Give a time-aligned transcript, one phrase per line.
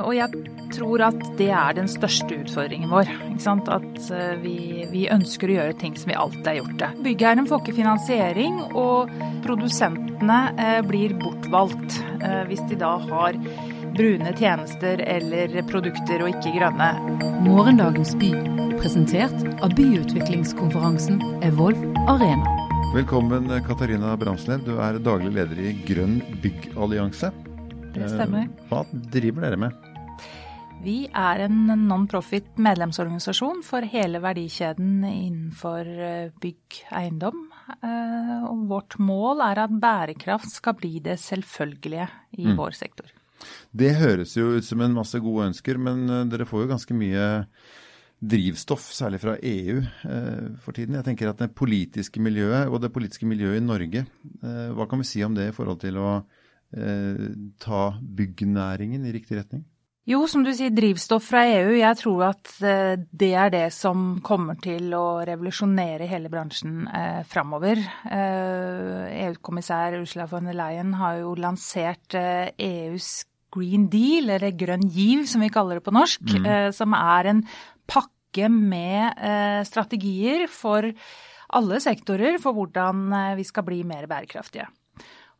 [0.00, 0.32] Og jeg
[0.72, 3.10] tror at det er den største utfordringen vår.
[3.44, 4.54] At eh, vi,
[4.88, 6.88] vi, ønsker å gjøre ting som vi alltid har gjort det.
[7.04, 9.12] Byggherren får ikke finansiering, og
[9.44, 13.36] produsentene eh, blir bortvalgt eh, hvis de da har
[13.92, 16.88] brune tjenester eller produkter og ikke grønne.
[17.44, 18.32] Morgendagens by,
[18.80, 22.56] presentert av byutviklingskonferansen Evolv Arena.
[22.96, 27.34] Velkommen Katarina Bramslev, du er daglig leder i Grønn byggallianse.
[27.92, 28.48] Det stemmer.
[28.70, 29.88] Hva driver dere med?
[30.82, 37.44] Vi er en non-profit medlemsorganisasjon for hele verdikjeden innenfor eh, bygg eiendom.
[37.76, 42.08] Eh, og vårt mål er at bærekraft skal bli det selvfølgelige
[42.40, 42.56] i mm.
[42.58, 43.14] vår sektor.
[43.70, 46.98] Det høres jo ut som en masse gode ønsker, men eh, dere får jo ganske
[46.98, 47.30] mye
[48.22, 49.80] drivstoff, særlig fra EU
[50.62, 50.94] for tiden.
[50.94, 54.04] Jeg tenker at det politiske miljøet, og det politiske miljøet i Norge,
[54.38, 56.12] hva kan vi si om det i forhold til å
[56.72, 59.66] ta byggnæringen i riktig retning?
[60.02, 61.76] Jo, som du sier, drivstoff fra EU.
[61.78, 67.20] Jeg tror at eh, det er det som kommer til å revolusjonere hele bransjen eh,
[67.30, 67.78] framover.
[68.10, 74.88] Eh, EU-kommissær Ursula von der Leyen har jo lansert eh, EUs Green Deal, eller Grønn
[74.90, 76.50] giv som vi kaller det på norsk, mm.
[76.50, 77.46] eh, som er en
[77.86, 80.90] pakke med eh, strategier for
[81.52, 84.66] alle sektorer for hvordan vi skal bli mer bærekraftige.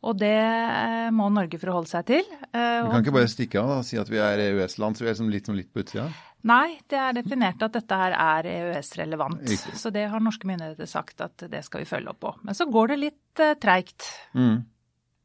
[0.03, 2.27] Og det eh, må Norge forholde seg til.
[2.51, 5.09] Eh, vi kan ikke bare stikke av og si at vi er EØS-land, så vi
[5.09, 6.09] er liksom litt, litt på utsida?
[6.49, 9.47] Nei, det er definert at dette her er EØS-relevant.
[9.79, 12.33] Så det har norske myndigheter sagt at det skal vi følge opp på.
[12.43, 14.09] Men så går det litt uh, treigt.
[14.35, 14.65] Mm.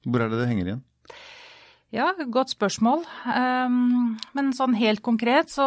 [0.07, 0.85] Hvor er det det henger igjen?
[1.91, 3.03] Ja, godt spørsmål.
[3.25, 5.67] Um, men sånn helt konkret så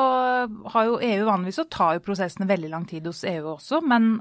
[0.72, 3.82] har jo EU vanligvis så tar jo prosessene veldig lang tid hos EU også.
[3.84, 4.20] Men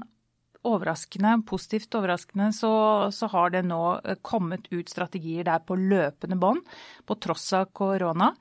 [0.67, 2.73] overraskende, positivt overraskende, så,
[3.13, 6.61] så, har det nå eh, kommet ut strategier der på løpende bånd,
[7.05, 8.31] på tross av korona.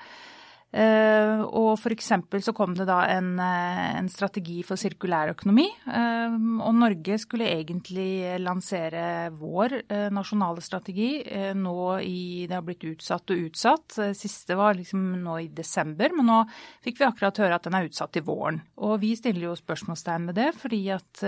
[0.70, 2.12] Uh, og f.eks.
[2.46, 5.64] så kom det da en, eh, en strategi for sirkulær økonomi.
[5.82, 9.80] Uh, og Norge skulle egentlig lansere vår
[10.14, 11.08] nasjonale strategi
[11.56, 11.74] nå
[12.04, 13.98] i Det har blitt utsatt og utsatt.
[14.16, 16.38] Siste var liksom nå i desember, men nå
[16.84, 18.60] fikk vi akkurat høre at den er utsatt til våren.
[18.78, 21.24] Og vi stiller jo spørsmålstegn med det, fordi at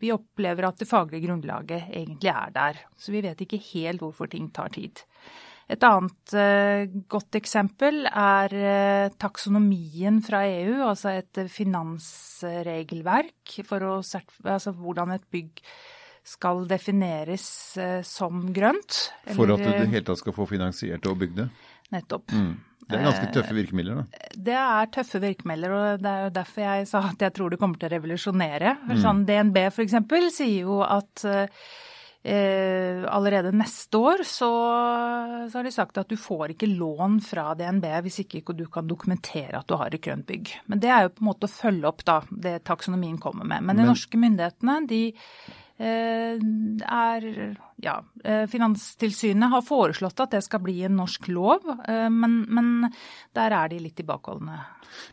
[0.00, 2.84] vi opplever at det faglige grunnlaget egentlig er der.
[2.96, 5.02] Så vi vet ikke helt hvorfor ting tar tid.
[5.72, 14.02] Et annet uh, godt eksempel er uh, taksonomien fra EU, altså et finansregelverk for å
[14.04, 15.50] altså hvordan et bygg
[16.24, 19.12] skal defineres uh, som grønt.
[19.24, 21.48] Eller, for at du i det hele tatt skal få finansiert og bygd det?
[21.94, 22.26] Nettopp.
[22.32, 22.54] Mm.
[22.84, 24.04] Det er ganske tøffe virkemidler, da.
[24.44, 27.58] Det er tøffe virkemidler, og det er jo derfor jeg sa at jeg tror det
[27.62, 28.70] kommer til å revolusjonere.
[28.84, 28.98] Mm.
[29.00, 29.94] Sånn DNB f.eks.
[30.36, 31.48] sier jo at Eh,
[32.24, 34.48] allerede neste år så,
[35.50, 38.88] så, har de sagt at du får ikke lån fra DNB hvis ikke du kan
[38.88, 40.54] dokumentere at du har et grønt bygg.
[40.72, 43.60] Men det er jo på en måte å følge opp da, det taksonomien kommer med.
[43.60, 45.02] Men, Men de norske myndighetene de
[45.78, 47.28] eh, er
[47.82, 52.90] ja, eh, Finanstilsynet har foreslått at det skal bli en norsk lov, eh, men, men
[53.36, 54.60] der er de litt tilbakeholdne.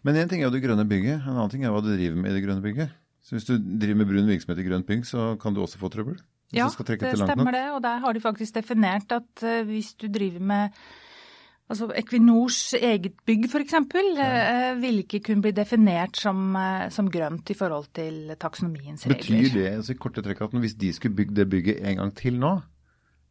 [0.06, 2.20] Men én ting er jo det grønne bygget, en annen ting er hva du driver
[2.20, 2.98] med i det grønne bygget.
[3.22, 5.92] Så hvis du driver med brun virksomhet i grønt bygg, så kan du også få
[5.94, 6.18] trøbbel?
[6.56, 7.67] Ja, det stemmer det.
[7.75, 10.84] Og der har de faktisk definert at uh, hvis du driver med
[11.72, 13.78] Altså Equinors eget bygg f.eks.
[14.17, 14.73] Ja.
[14.73, 19.22] Uh, vil ikke kunne bli definert som, uh, som, grønt i forhold til taksonomiens regler.
[19.22, 22.12] Betyr det altså, i korte trekk at hvis de skulle bygd det bygget en gang
[22.17, 22.57] til nå,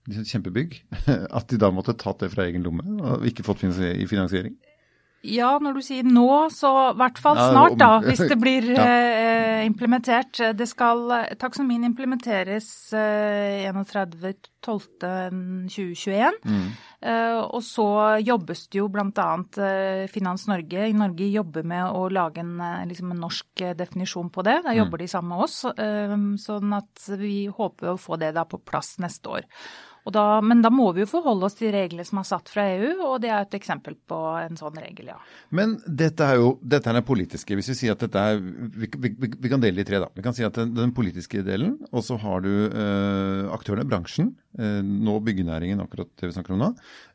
[0.08, 0.78] kjempebygg,
[1.37, 4.56] at de da måtte tatt det fra egen lomme og ikke fått finansiering?
[5.20, 8.84] Ja, når du sier nå, så i hvert fall snart, da, hvis det blir ja.
[8.88, 10.41] eh, implementert.
[10.56, 16.32] Det skal, Taksonomien implementeres eh, 31.12.2021.
[16.48, 16.70] Mm.
[17.00, 19.31] Eh, og så jobbes det jo bl.a.
[19.64, 23.76] Eh, Finans Norge i Norge jobber med å lage en, eh, liksom en norsk eh,
[23.76, 24.56] definisjon på det.
[24.64, 25.02] Da jobber mm.
[25.04, 25.56] de sammen med oss.
[25.69, 29.44] Eh, sånn at vi håper å få det da på plass neste år.
[30.15, 32.93] Da, men da må vi jo forholde oss til reglene som er satt fra EU,
[33.09, 35.19] og det er et eksempel på en sånn regel, ja.
[35.56, 37.56] Men dette er jo dette er den politiske.
[37.58, 40.08] Hvis vi sier at dette er Vi, vi, vi kan dele det i tre, da.
[40.14, 44.35] Vi kan si at den, den politiske delen, og så har du eh, aktørene, bransjen,
[44.58, 46.73] eh, nå byggenæringen, akkurat det vi snakker om nå,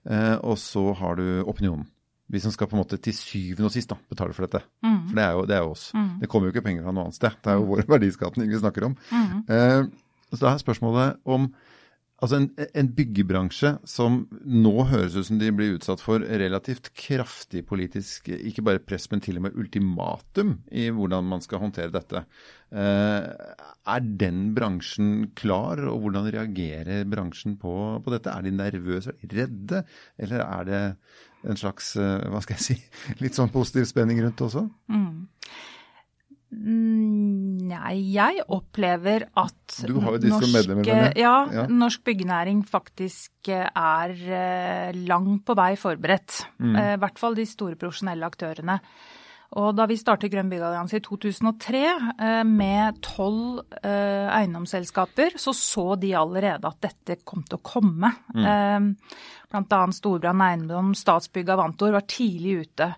[0.10, 1.88] eh, og så har du opinionen.
[2.28, 4.64] Vi som skal på en måte til syvende og sist da, betale for dette.
[4.82, 4.98] Mm.
[5.10, 5.86] For det er, jo, det er jo oss.
[5.94, 6.08] Mm.
[6.24, 7.38] Det kommer jo ikke penger fra noe annet sted.
[7.44, 8.96] Det er jo vår verdiskapning vi snakker om.
[9.12, 9.44] Mm.
[9.46, 9.82] Eh,
[10.32, 11.46] så da er spørsmålet om
[12.26, 17.62] Altså en, en, byggebransje som nå høres ut som de blir utsatt for relativt kraftig
[17.70, 22.24] politisk, ikke bare press, men til og med ultimatum i hvordan man skal håndtere dette.
[22.74, 23.28] Eh,
[23.94, 28.34] er den bransjen klar, og hvordan reagerer bransjen på, på dette?
[28.34, 29.86] Er de nervøse, er de redde,
[30.18, 30.84] eller er det
[31.46, 32.80] en slags, hva skal jeg si,
[33.22, 34.66] litt sånn positiv spenning rundt også?
[34.90, 35.28] Mm.
[37.76, 44.96] Nei, jeg opplever at Du har jo disse norsk, ja, ja, norsk byggenæring faktisk er
[44.96, 46.42] langt på vei forberedt.
[46.58, 46.80] Mm.
[46.80, 48.80] I hvert fall de store profesjonelle aktørene.
[49.56, 55.86] Og da vi startet Grønn byggallianse i 2003 eh, med tolv eh, eiendomsselskaper, så så
[56.00, 58.12] de allerede at dette kom til å komme.
[58.36, 58.92] Mm.
[59.52, 59.80] Bl.a.
[59.96, 62.90] Storbrann Eiendom, Statsbygg Avantor var tidlig ute.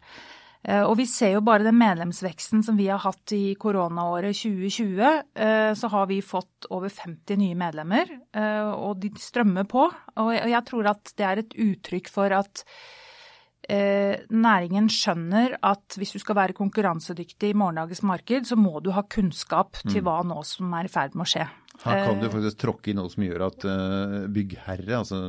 [0.68, 5.22] Og vi ser jo bare den medlemsveksten som vi har hatt i koronaåret 2020,
[5.80, 8.12] så har vi fått over 50 nye medlemmer,
[8.76, 9.86] og de strømmer på.
[10.20, 12.66] Og jeg tror at det er et uttrykk for at
[13.72, 18.92] eh, næringen skjønner at hvis du skal være konkurransedyktig i morgendagens marked, så må du
[18.96, 20.08] ha kunnskap til mm.
[20.08, 21.48] hva nå som er i ferd med å skje.
[21.84, 25.22] Her kan du eh, faktisk tråkke i noe som gjør at eh, byggherre, altså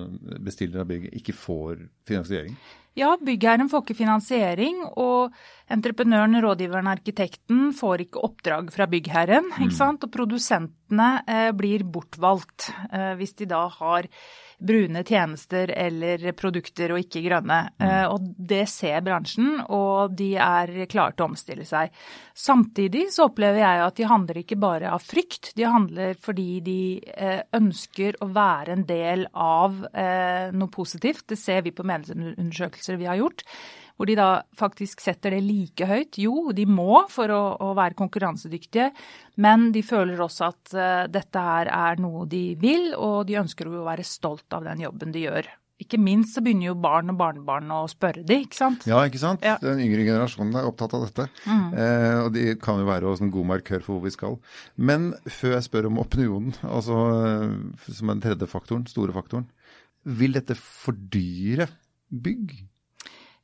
[0.44, 2.56] bestiller av bygget, ikke får finansiering?
[2.98, 5.34] Ja, byggherren får ikke finansiering, og
[5.70, 9.52] entreprenøren, rådgiveren, arkitekten får ikke oppdrag fra byggherren.
[9.54, 9.78] ikke mm.
[9.78, 10.06] sant?
[10.06, 14.10] Og produsentene eh, blir bortvalgt eh, hvis de da har
[14.58, 17.58] brune tjenester eller produkter og ikke grønne.
[17.78, 17.84] Mm.
[17.87, 21.94] Eh, og det ser bransjen, og de er klare til å omstille seg.
[22.34, 26.81] Samtidig så opplever jeg at de handler ikke bare av frykt, de handler fordi de
[27.14, 31.28] eh, ønsker å være en del av eh, noe positivt.
[31.31, 33.46] Det ser vi på medlemsundersøkelser vi har gjort
[33.98, 36.20] hvor de da faktisk setter det like høyt.
[36.22, 38.92] Jo, de må for å, å være konkurransedyktige,
[39.42, 43.66] men de føler også at uh, dette her er noe de vil, og de ønsker
[43.66, 45.50] å være stolt av den jobben de gjør.
[45.78, 48.86] Ikke minst så begynner jo barn og barnebarn å spørre de, ikke sant?
[48.90, 49.44] Ja, ikke sant.
[49.46, 49.54] Ja.
[49.62, 51.28] Den yngre generasjonen er opptatt av dette.
[51.46, 51.68] Mm.
[51.70, 54.34] Eh, og de kan jo være også en god markør for hvor vi skal.
[54.74, 59.46] Men før jeg spør om opinionen, altså eh, som er den tredje faktoren, store faktoren,
[60.18, 61.68] vil dette fordyre
[62.10, 62.58] bygg?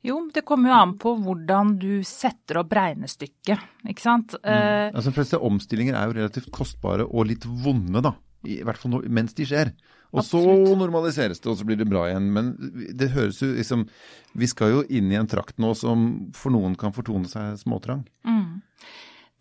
[0.05, 4.35] Jo, det kommer jo an på hvordan du setter opp regnestykket, ikke sant.
[4.43, 4.51] Mm.
[4.51, 8.13] Uh, altså, De fleste omstillinger er jo relativt kostbare og litt vonde, da.
[8.45, 9.73] I hvert fall mens de skjer.
[10.13, 10.67] Og Absolutt.
[10.69, 12.29] så normaliseres det, og så blir det bra igjen.
[12.35, 12.53] Men
[12.95, 13.87] det høres jo liksom
[14.37, 16.05] Vi skal jo inn i en trakt nå som
[16.35, 18.05] for noen kan fortone seg småtrang.
[18.27, 18.61] Mm.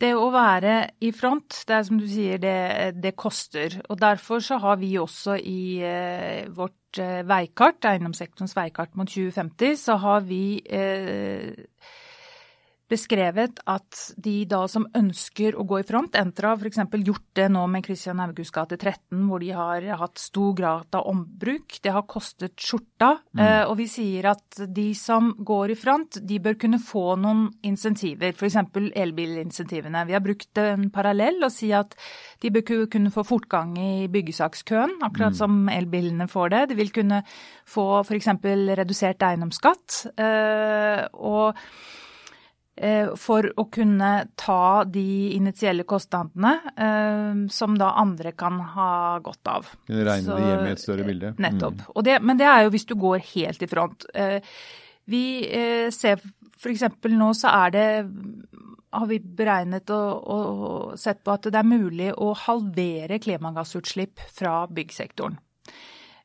[0.02, 0.74] Det å være
[1.06, 3.76] i front, det er som du sier, det, det koster.
[3.88, 9.78] Og derfor så har vi også i eh, vårt eh, veikart, eiendomssektorens veikart mot 2050,
[9.78, 11.54] så har vi eh,
[12.90, 16.82] beskrevet at de da som ønsker å gå i front, Entra har f.eks.
[17.00, 21.08] gjort det nå med Christian Augusts gate 13, hvor de har hatt stor grad av
[21.08, 21.78] ombruk.
[21.82, 23.14] Det har kostet skjorta.
[23.32, 23.44] Mm.
[23.46, 27.46] Eh, og vi sier at de som går i front, de bør kunne få noen
[27.64, 28.60] insentiver, f.eks.
[29.04, 30.04] elbilinsentivene.
[30.10, 31.96] Vi har brukt en parallell og si at
[32.44, 35.40] de bør kunne få fortgang i byggesakskøen, akkurat mm.
[35.40, 36.64] som elbilene får det.
[36.70, 37.24] De vil kunne
[37.64, 38.32] få f.eks.
[38.76, 40.00] redusert eiendomsskatt.
[40.20, 41.64] Eh, og
[43.20, 44.10] for å kunne
[44.40, 49.68] ta de initielle kostnadene eh, som da andre kan ha godt av.
[49.86, 51.34] Kunne regne Så, det hjem i et større bilde.
[51.36, 51.44] Mm.
[51.46, 51.84] Nettopp.
[51.86, 52.00] Mm.
[52.08, 54.08] Det, men det er jo hvis du går helt i front.
[54.14, 54.56] Eh,
[55.04, 55.24] vi
[55.92, 56.22] ser
[56.56, 56.86] f.eks.
[57.12, 57.88] nå så er det
[58.94, 64.62] har vi beregnet og, og sett på at det er mulig å halvere klimagassutslipp fra
[64.70, 65.36] byggsektoren.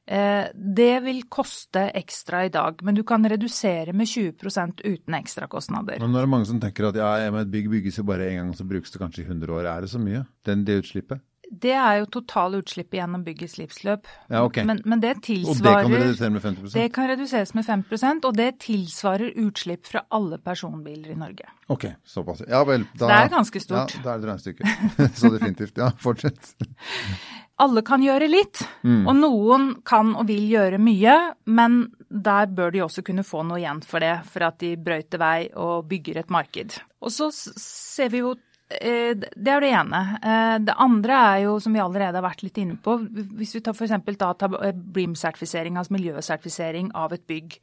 [0.10, 4.34] Eh, det vil koste ekstra i dag, men du kan redusere med 20
[4.82, 6.00] uten ekstrakostnader.
[6.02, 8.40] Men nå er det mange som tenker at ja, et bygg bygges jo bare én
[8.42, 9.70] gang, så brukes det kanskje i 100 år.
[9.70, 11.22] Er det så mye, den, det utslippet?
[11.50, 14.08] Det er jo totale utslippet gjennom byggets livsløp.
[14.30, 14.62] Ja, ok.
[14.70, 18.30] Men, men det tilsvarer Og det kan reduseres med 50% Det kan reduseres med 5%
[18.30, 21.50] og det tilsvarer utslipp fra alle personbiler i Norge.
[21.68, 22.44] Ok, såpass.
[22.48, 22.86] Ja vel.
[22.94, 23.98] Da, det er ganske stort.
[23.98, 24.90] Ja, da er det regnestykket.
[25.20, 25.78] så definitivt.
[25.82, 26.54] Ja, fortsett.
[27.64, 29.04] alle kan gjøre litt, mm.
[29.08, 31.16] og noen kan og vil gjøre mye,
[31.52, 35.22] men der bør de også kunne få noe igjen for det, for at de brøyter
[35.22, 36.78] vei og bygger et marked.
[37.04, 38.34] Og så ser vi jo
[38.70, 40.02] det er det ene.
[40.22, 43.00] Eh, det andre er jo, som vi allerede har vært litt inne på,
[43.40, 43.96] hvis vi tar f.eks.
[43.98, 47.58] eh, BREAM-sertifisering, altså miljøsertifisering av et bygg.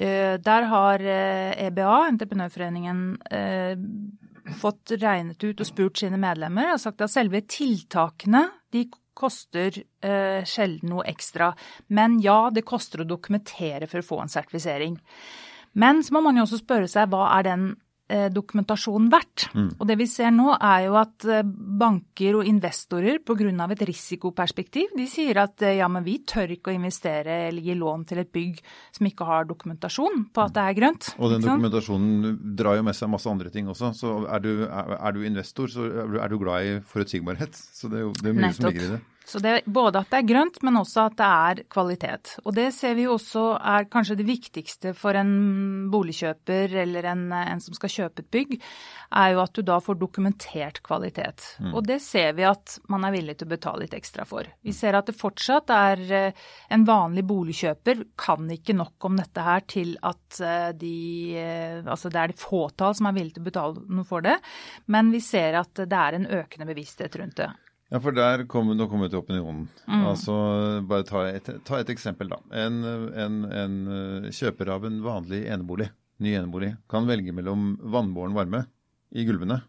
[0.00, 3.00] Der har EBA, e Entreprenørforeningen,
[4.56, 8.86] fått regnet ut og spurt sine medlemmer og sagt at selve tiltakene de
[9.20, 11.50] koster eh, sjelden noe ekstra.
[11.92, 14.96] Men ja, det koster å dokumentere for å få en sertifisering.
[15.72, 17.70] Men så må man jo også spørre seg hva er den
[18.10, 19.46] eh, dokumentasjonen verdt?
[19.54, 19.68] Mm.
[19.78, 23.68] Og det vi ser nå er jo at eh, banker og investorer pga.
[23.70, 27.74] et risikoperspektiv, de sier at eh, ja, men vi tør ikke å investere eller gi
[27.78, 28.60] lån til et bygg
[28.96, 31.12] som ikke har dokumentasjon på at det er grønt.
[31.18, 33.94] Og den dokumentasjonen drar jo med seg masse andre ting også.
[33.96, 35.86] Så er du, er, er du investor, så
[36.20, 37.56] er du glad i forutsigbarhet.
[37.56, 38.60] Så det er jo det er mye Nettopp.
[38.60, 39.00] som ligger i det.
[39.30, 42.32] Så det både at det er grønt, men også at det er kvalitet.
[42.42, 45.30] Og det ser vi jo også er kanskje det viktigste for en
[45.92, 48.56] boligkjøper eller en, en som skal kjøpe et bygg,
[49.20, 51.46] er jo at du da får dokumentert kvalitet.
[51.62, 51.70] Mm.
[51.78, 54.50] Og det ser vi at man er villig til å betale litt ekstra for.
[54.66, 56.44] Vi ser at det fortsatt er eh,
[56.74, 60.96] en vanlig boligkjøper kan ikke nok om dette her til at eh, de
[61.38, 61.58] eh,
[61.90, 64.36] Altså det er de fåtall som er villige til å betale noe for det,
[64.90, 67.50] men vi ser at det er en økende bevissthet rundt det.
[67.90, 69.64] Ja, for der kommer, nå kommer vi til opinionen.
[69.90, 70.04] Mm.
[70.12, 70.34] Altså,
[70.86, 72.38] Bare ta et, ta et, eksempel, da.
[72.54, 75.88] En, en, en, eh, kjøper av en vanlig enebolig,
[76.22, 78.62] ny enebolig, kan velge mellom vannbåren varme
[79.10, 79.64] i gulvene,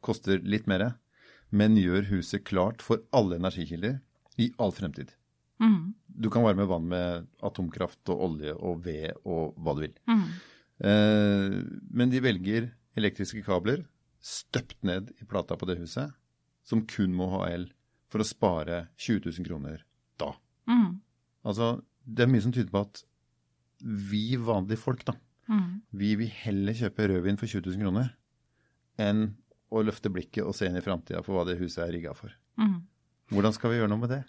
[0.00, 0.94] koster litt mer,
[1.52, 4.00] men gjør huset klart for alle energikilder
[4.40, 5.12] i all fremtid.
[5.60, 5.92] Mm.
[6.08, 9.96] Du kan varme vann med atomkraft og olje og ved og hva du vil.
[10.08, 10.26] Mm.
[10.80, 11.60] Eh,
[11.92, 13.84] men de velger elektriske kabler
[14.24, 16.16] støpt ned i plata på det huset
[16.66, 17.68] som kun må ha el
[18.12, 19.82] for å spare 20 000 kroner
[20.20, 20.32] da.
[20.70, 20.98] Mm.
[21.46, 23.02] Altså, det er mye som tyder på at
[23.82, 25.14] vi vanlige folk, da,
[25.50, 25.72] mm.
[26.00, 28.14] vi vil heller kjøpe rødvin for 20 000 kroner
[29.02, 29.28] enn
[29.74, 32.32] å løfte blikket og se inn i framtida for hva det huset er rigga for.
[32.60, 32.80] Mm.
[33.34, 34.22] Hvordan skal vi gjøre noe med det?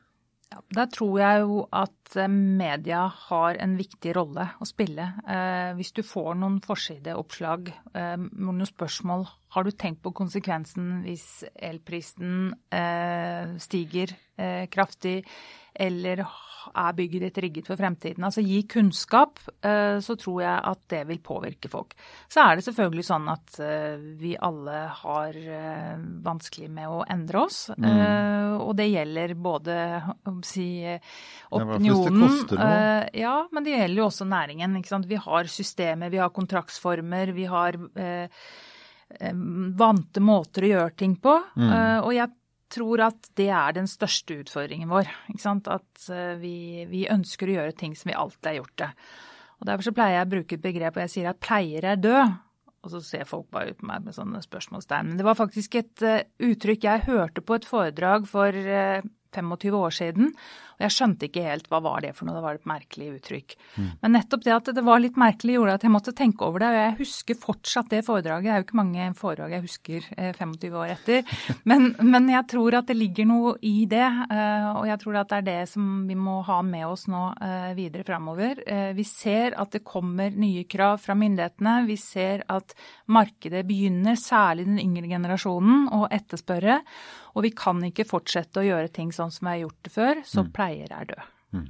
[0.48, 5.10] Ja, der tror jeg jo at eh, media har en viktig rolle å spille.
[5.28, 11.44] Eh, hvis du får noen forsideoppslag, eh, noen spørsmål Har du tenkt på konsekvensen hvis
[11.56, 15.22] elprisen eh, stiger eh, kraftig,
[15.74, 16.24] eller
[16.76, 18.26] er bygget ditt rigget for fremtiden?
[18.28, 21.96] Altså gi kunnskap, eh, så tror jeg at det vil påvirke folk.
[22.32, 27.44] Så er det selvfølgelig sånn at eh, vi alle har eh, vanskelig med å endre
[27.48, 27.60] oss.
[27.78, 28.58] Mm.
[28.64, 29.76] Og det gjelder både
[30.30, 30.68] om si,
[31.56, 32.26] opinionen
[33.16, 34.80] Ja, men det gjelder jo også næringen.
[35.08, 37.78] Vi har systemer, vi har kontraktsformer, vi har
[39.78, 41.38] vante måter å gjøre ting på.
[41.56, 41.72] Mm.
[42.04, 42.34] Og jeg
[42.74, 45.10] tror at det er den største utfordringen vår.
[45.38, 46.58] At eh, vi,
[46.90, 48.90] vi, ønsker å gjøre ting som vi alltid har gjort det.
[49.58, 52.02] Og Derfor så pleier jeg å bruke et begrep og jeg sier at pleier er
[52.02, 52.36] død.
[52.86, 55.10] Og så ser folk bare ut på meg med sånne spørsmålstegn.
[55.10, 59.02] Men det var faktisk et uh, uttrykk jeg hørte på et foredrag for uh,
[59.36, 60.34] 25 år siden.
[60.78, 63.56] Og jeg skjønte ikke helt hva var det for noe, det var et merkelig uttrykk.
[63.82, 63.88] Mm.
[64.04, 66.70] Men nettopp det at det var litt merkelig gjorde at jeg måtte tenke over det.
[66.70, 68.46] Og jeg husker fortsatt det foredraget.
[68.46, 70.06] Det er jo ikke mange foredrag jeg husker
[70.38, 71.34] 25 eh, år etter.
[71.68, 74.06] Men, men, jeg tror at det ligger noe i det.
[74.06, 77.24] Eh, og jeg tror at det er det som vi må ha med oss nå
[77.44, 78.62] eh, videre framover.
[78.96, 81.80] Vi ser at det kommer nye krav fra myndighetene.
[81.90, 82.76] Vi ser at
[83.12, 86.82] markedet begynner, særlig den yngre generasjonen, å etterspørre.
[87.38, 90.22] Og vi kan ikke fortsette å gjøre ting sånn som vi har gjort det før,
[90.26, 90.54] så mm.
[90.58, 91.28] pleier er død.
[91.54, 91.68] Mm.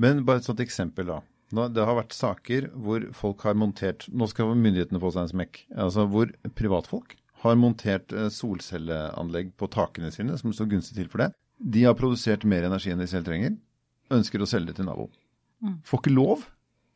[0.00, 1.20] Men bare et sånt eksempel, da.
[1.50, 5.64] Det har vært saker hvor folk har montert Nå skal myndighetene få seg en smekk.
[5.74, 11.24] Altså hvor privatfolk har montert eh, solcelleanlegg på takene sine, som står gunstig til for
[11.24, 11.32] det.
[11.58, 13.56] De har produsert mer energi enn de selv trenger.
[14.14, 15.12] Ønsker å selge det til naboen.
[15.60, 15.80] Mm.
[15.88, 16.46] Får ikke lov.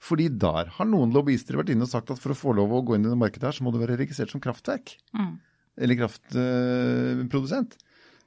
[0.04, 2.84] Fordi der har noen lobbyister vært inne og sagt at for å få lov å
[2.84, 4.96] gå inn i det markedet her, så må du være registrert som kraftverk.
[5.16, 5.34] Mm
[5.80, 7.76] eller kraftprodusent.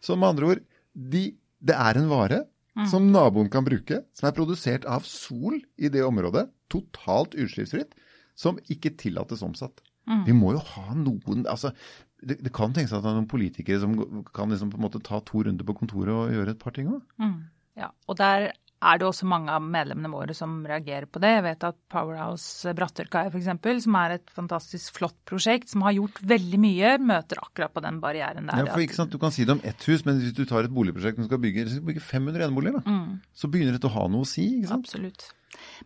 [0.04, 0.64] Så med andre ord,
[0.94, 1.24] de,
[1.64, 2.42] det er en vare
[2.78, 2.88] mm.
[2.92, 7.96] som naboen kan bruke, som er produsert av sol i det området, totalt utslippsfritt,
[8.38, 9.82] som ikke tillates omsatt.
[10.08, 10.24] Mm.
[10.28, 11.74] Vi må jo ha noen altså,
[12.22, 15.02] det, det, kan tenkes at det er noen politikere som kan liksom på en måte
[15.04, 17.02] ta to runder på kontoret og gjøre et par ting òg.
[17.22, 17.38] Mm.
[17.78, 21.32] Ja, og der er det også mange av medlemmene våre som reagerer på det.
[21.38, 23.50] Jeg vet at Powerhouse Brattørkai f.eks.,
[23.88, 28.02] som er et fantastisk flott prosjekt, som har gjort veldig mye, møter akkurat på den
[28.04, 28.62] barrieren der.
[28.62, 30.68] Ja, for ikke sant, Du kan si det om ett hus, men hvis du tar
[30.68, 33.18] et boligprosjekt som skal bygge, skal bygge 500 eneboliger, mm.
[33.34, 34.46] så begynner det å ha noe å si.
[34.60, 34.86] ikke sant?
[34.86, 35.32] Absolutt.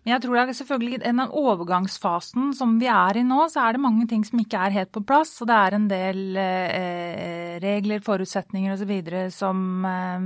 [0.02, 3.66] Men jeg tror det er selvfølgelig i den overgangsfasen som vi er i nå, så
[3.66, 5.36] er det mange ting som ikke er helt på plass.
[5.44, 8.94] Og det er en del eh, regler, forutsetninger osv.
[9.36, 10.26] Som, eh,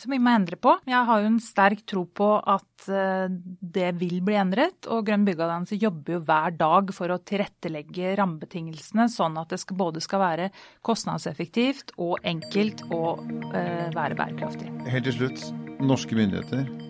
[0.00, 0.76] som vi må endre på.
[0.90, 4.90] Jeg har jo en sterk tro på at eh, det vil bli endret.
[4.92, 9.80] Og Grønn byggallianse jobber jo hver dag for å tilrettelegge rammebetingelsene sånn at det skal,
[9.80, 10.50] både skal være
[10.84, 13.16] kostnadseffektivt og enkelt å
[13.54, 14.72] eh, være bærekraftig.
[14.90, 15.46] Helt til slutt,
[15.80, 16.83] norske myndigheter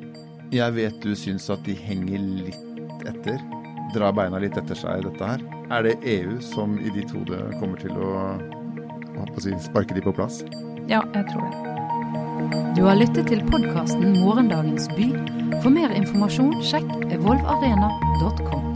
[0.55, 3.41] jeg vet du syns at de henger litt etter.
[3.95, 5.45] Drar beina litt etter seg i dette her.
[5.75, 8.15] Er det EU som i ditt hode kommer til å,
[9.19, 10.43] å si, sparke de på plass?
[10.91, 11.75] Ja, jeg tror det.
[12.75, 15.09] Du har lyttet til podkasten Morgendagens by.
[15.63, 18.74] For mer informasjon, sjekk evolvarena.com.